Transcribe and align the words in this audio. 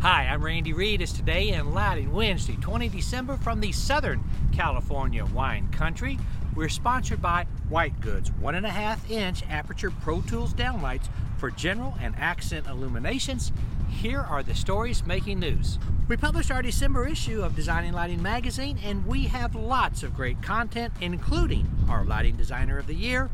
Hi, 0.00 0.22
I'm 0.24 0.42
Randy 0.42 0.72
Reid. 0.72 1.02
It's 1.02 1.12
today 1.12 1.50
in 1.50 1.74
Lighting 1.74 2.10
Wednesday, 2.10 2.56
20 2.58 2.88
December 2.88 3.36
from 3.36 3.60
the 3.60 3.70
Southern 3.70 4.24
California 4.50 5.26
wine 5.26 5.68
country. 5.68 6.18
We're 6.56 6.70
sponsored 6.70 7.20
by 7.20 7.46
White 7.68 8.00
Goods, 8.00 8.32
one 8.40 8.54
and 8.54 8.64
a 8.64 8.70
half 8.70 9.10
inch 9.10 9.42
aperture 9.50 9.90
Pro 9.90 10.22
Tools 10.22 10.54
downlights 10.54 11.10
for 11.36 11.50
general 11.50 11.96
and 12.00 12.16
accent 12.16 12.66
illuminations. 12.66 13.52
Here 13.90 14.20
are 14.20 14.42
the 14.42 14.54
stories 14.54 15.04
making 15.04 15.38
news. 15.38 15.78
We 16.08 16.16
published 16.16 16.50
our 16.50 16.62
December 16.62 17.06
issue 17.06 17.42
of 17.42 17.54
Designing 17.54 17.92
Lighting 17.92 18.22
magazine, 18.22 18.78
and 18.82 19.04
we 19.04 19.24
have 19.24 19.54
lots 19.54 20.02
of 20.02 20.16
great 20.16 20.42
content, 20.42 20.94
including 21.02 21.70
our 21.90 22.06
Lighting 22.06 22.36
Designer 22.36 22.78
of 22.78 22.86
the 22.86 22.94
Year, 22.94 23.28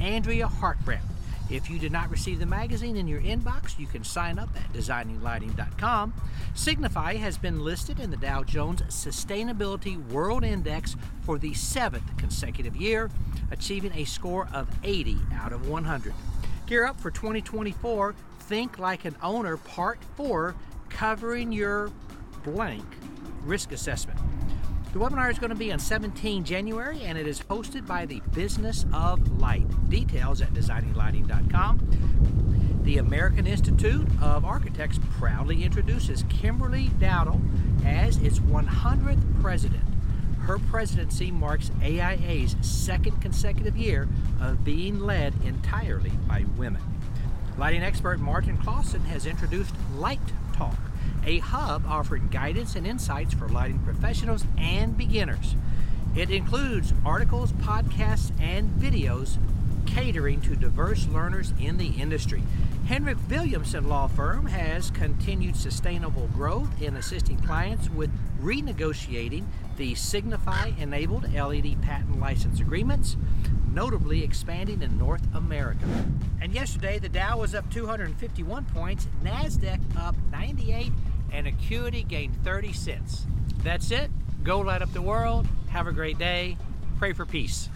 Andrea 0.00 0.46
Hartranft. 0.46 1.11
If 1.52 1.68
you 1.68 1.78
did 1.78 1.92
not 1.92 2.10
receive 2.10 2.38
the 2.38 2.46
magazine 2.46 2.96
in 2.96 3.06
your 3.06 3.20
inbox, 3.20 3.78
you 3.78 3.86
can 3.86 4.04
sign 4.04 4.38
up 4.38 4.48
at 4.56 4.72
designinglighting.com. 4.72 6.14
Signify 6.54 7.16
has 7.16 7.36
been 7.36 7.60
listed 7.60 8.00
in 8.00 8.10
the 8.10 8.16
Dow 8.16 8.42
Jones 8.42 8.80
Sustainability 8.88 10.02
World 10.08 10.44
Index 10.44 10.96
for 11.20 11.38
the 11.38 11.52
seventh 11.52 12.16
consecutive 12.16 12.74
year, 12.74 13.10
achieving 13.50 13.92
a 13.92 14.04
score 14.04 14.48
of 14.54 14.66
80 14.82 15.18
out 15.34 15.52
of 15.52 15.68
100. 15.68 16.14
Gear 16.66 16.86
up 16.86 16.98
for 16.98 17.10
2024. 17.10 18.14
Think 18.40 18.78
like 18.78 19.04
an 19.04 19.16
owner, 19.22 19.58
part 19.58 19.98
four, 20.16 20.54
covering 20.88 21.52
your 21.52 21.90
blank 22.44 22.86
risk 23.44 23.72
assessment. 23.72 24.18
The 24.92 24.98
webinar 24.98 25.30
is 25.30 25.38
going 25.38 25.48
to 25.48 25.56
be 25.56 25.72
on 25.72 25.78
17 25.78 26.44
January 26.44 27.00
and 27.04 27.16
it 27.16 27.26
is 27.26 27.40
hosted 27.40 27.86
by 27.86 28.04
the 28.04 28.20
Business 28.34 28.84
of 28.92 29.40
Light. 29.40 29.64
Details 29.88 30.42
at 30.42 30.52
designinglighting.com. 30.52 32.80
The 32.84 32.98
American 32.98 33.46
Institute 33.46 34.06
of 34.20 34.44
Architects 34.44 35.00
proudly 35.12 35.64
introduces 35.64 36.26
Kimberly 36.28 36.90
Dowdell 37.00 37.40
as 37.86 38.18
its 38.18 38.38
100th 38.40 39.40
president. 39.40 39.82
Her 40.40 40.58
presidency 40.58 41.30
marks 41.30 41.70
AIA's 41.80 42.54
second 42.60 43.22
consecutive 43.22 43.78
year 43.78 44.10
of 44.42 44.62
being 44.62 45.00
led 45.00 45.32
entirely 45.42 46.12
by 46.28 46.44
women. 46.58 46.82
Lighting 47.58 47.82
expert 47.82 48.18
Martin 48.18 48.56
Klaasen 48.58 49.04
has 49.04 49.26
introduced 49.26 49.74
Light 49.96 50.20
Talk 50.54 50.78
a 51.24 51.38
hub 51.38 51.84
offering 51.86 52.28
guidance 52.28 52.74
and 52.74 52.86
insights 52.86 53.34
for 53.34 53.48
lighting 53.48 53.78
professionals 53.80 54.44
and 54.58 54.96
beginners. 54.96 55.54
It 56.16 56.30
includes 56.30 56.92
articles, 57.04 57.52
podcasts, 57.52 58.32
and 58.40 58.70
videos 58.70 59.38
catering 59.86 60.40
to 60.42 60.56
diverse 60.56 61.06
learners 61.08 61.52
in 61.60 61.76
the 61.76 61.88
industry. 61.88 62.42
Henrik 62.86 63.18
Villumsen 63.18 63.86
Law 63.86 64.08
Firm 64.08 64.46
has 64.46 64.90
continued 64.90 65.56
sustainable 65.56 66.28
growth 66.28 66.80
in 66.80 66.96
assisting 66.96 67.38
clients 67.38 67.88
with 67.90 68.10
renegotiating 68.40 69.44
the 69.76 69.94
Signify 69.94 70.72
enabled 70.78 71.32
LED 71.32 71.80
patent 71.82 72.20
license 72.20 72.60
agreements, 72.60 73.16
notably 73.74 74.22
expanding 74.22 74.82
in 74.82 74.98
North 74.98 75.26
America. 75.34 75.86
And 76.40 76.52
yesterday, 76.52 76.98
the 76.98 77.08
Dow 77.08 77.38
was 77.38 77.54
up 77.54 77.70
251 77.70 78.64
points, 78.66 79.08
NASDAQ 79.22 79.80
up 79.96 80.14
98 80.30 80.92
and 81.32 81.46
Acuity 81.46 82.02
gained 82.02 82.36
30 82.44 82.72
cents. 82.72 83.26
That's 83.62 83.90
it. 83.90 84.10
Go 84.42 84.60
light 84.60 84.82
up 84.82 84.92
the 84.92 85.02
world. 85.02 85.46
Have 85.68 85.86
a 85.86 85.92
great 85.92 86.18
day. 86.18 86.56
Pray 86.98 87.12
for 87.12 87.24
peace. 87.24 87.68